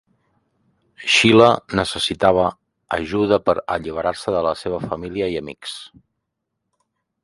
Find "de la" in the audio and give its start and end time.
4.39-4.57